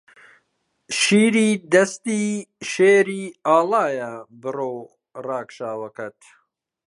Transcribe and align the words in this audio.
شیری 0.99 1.49
دەستی 1.73 2.25
شێری 2.71 3.25
ئاڵایە 3.47 4.13
برۆ 4.41 4.73
ڕاکشاوەکەت 5.25 6.19